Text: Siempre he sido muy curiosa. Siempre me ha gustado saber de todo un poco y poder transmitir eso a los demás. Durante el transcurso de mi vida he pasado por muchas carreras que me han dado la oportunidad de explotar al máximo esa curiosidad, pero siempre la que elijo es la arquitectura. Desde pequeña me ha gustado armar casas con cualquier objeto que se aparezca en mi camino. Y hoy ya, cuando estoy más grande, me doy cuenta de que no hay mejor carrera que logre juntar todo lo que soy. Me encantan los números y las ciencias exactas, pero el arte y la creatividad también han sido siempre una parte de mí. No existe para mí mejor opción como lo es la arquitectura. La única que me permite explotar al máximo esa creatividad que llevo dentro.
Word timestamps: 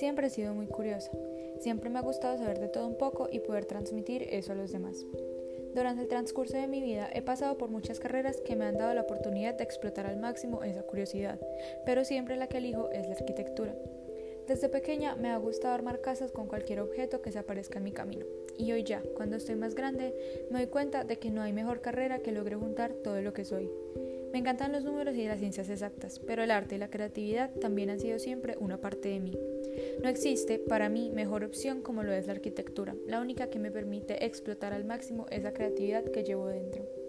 Siempre 0.00 0.28
he 0.28 0.30
sido 0.30 0.54
muy 0.54 0.66
curiosa. 0.66 1.12
Siempre 1.58 1.90
me 1.90 1.98
ha 1.98 2.02
gustado 2.02 2.38
saber 2.38 2.58
de 2.58 2.68
todo 2.68 2.86
un 2.86 2.96
poco 2.96 3.28
y 3.30 3.40
poder 3.40 3.66
transmitir 3.66 4.22
eso 4.30 4.52
a 4.52 4.54
los 4.54 4.72
demás. 4.72 5.04
Durante 5.74 6.00
el 6.00 6.08
transcurso 6.08 6.56
de 6.56 6.68
mi 6.68 6.80
vida 6.80 7.10
he 7.12 7.20
pasado 7.20 7.58
por 7.58 7.68
muchas 7.68 8.00
carreras 8.00 8.40
que 8.40 8.56
me 8.56 8.64
han 8.64 8.78
dado 8.78 8.94
la 8.94 9.02
oportunidad 9.02 9.56
de 9.56 9.64
explotar 9.64 10.06
al 10.06 10.18
máximo 10.18 10.64
esa 10.64 10.84
curiosidad, 10.84 11.38
pero 11.84 12.06
siempre 12.06 12.36
la 12.36 12.46
que 12.46 12.56
elijo 12.56 12.88
es 12.92 13.08
la 13.08 13.14
arquitectura. 13.14 13.74
Desde 14.48 14.70
pequeña 14.70 15.16
me 15.16 15.28
ha 15.28 15.36
gustado 15.36 15.74
armar 15.74 16.00
casas 16.00 16.32
con 16.32 16.48
cualquier 16.48 16.80
objeto 16.80 17.20
que 17.20 17.30
se 17.30 17.38
aparezca 17.38 17.76
en 17.76 17.84
mi 17.84 17.92
camino. 17.92 18.24
Y 18.56 18.72
hoy 18.72 18.84
ya, 18.84 19.02
cuando 19.18 19.36
estoy 19.36 19.56
más 19.56 19.74
grande, 19.74 20.14
me 20.50 20.60
doy 20.60 20.68
cuenta 20.68 21.04
de 21.04 21.18
que 21.18 21.30
no 21.30 21.42
hay 21.42 21.52
mejor 21.52 21.82
carrera 21.82 22.20
que 22.20 22.32
logre 22.32 22.56
juntar 22.56 22.94
todo 23.04 23.20
lo 23.20 23.34
que 23.34 23.44
soy. 23.44 23.70
Me 24.32 24.38
encantan 24.38 24.72
los 24.72 24.82
números 24.82 25.14
y 25.16 25.26
las 25.26 25.40
ciencias 25.40 25.68
exactas, 25.68 26.20
pero 26.20 26.42
el 26.42 26.52
arte 26.52 26.76
y 26.76 26.78
la 26.78 26.88
creatividad 26.88 27.50
también 27.60 27.90
han 27.90 28.00
sido 28.00 28.18
siempre 28.18 28.56
una 28.58 28.78
parte 28.78 29.10
de 29.10 29.20
mí. 29.20 29.36
No 30.02 30.08
existe 30.08 30.58
para 30.58 30.88
mí 30.88 31.10
mejor 31.10 31.44
opción 31.44 31.82
como 31.82 32.02
lo 32.02 32.12
es 32.12 32.26
la 32.26 32.32
arquitectura. 32.32 32.94
La 33.06 33.20
única 33.20 33.50
que 33.50 33.58
me 33.58 33.70
permite 33.70 34.24
explotar 34.24 34.72
al 34.72 34.84
máximo 34.84 35.26
esa 35.30 35.52
creatividad 35.52 36.04
que 36.04 36.24
llevo 36.24 36.48
dentro. 36.48 36.99